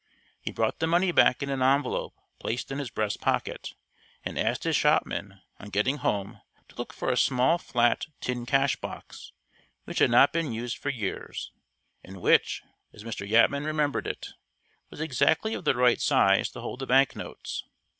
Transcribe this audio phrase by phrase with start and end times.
[0.39, 3.75] He brought the money back in an envelope placed in his breast pocket,
[4.25, 8.75] and asked his shopman, on getting home, to look for a small, flat, tin cash
[8.77, 9.31] box,
[9.83, 11.51] which had not been used for years,
[12.03, 13.29] and which, as Mr.
[13.29, 14.29] Yatman remembered it,
[14.89, 17.63] was exactly of the right size to hold the bank notes.